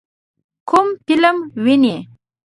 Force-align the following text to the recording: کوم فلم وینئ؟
کوم 0.69 0.87
فلم 1.05 1.37
وینئ؟ 1.63 1.95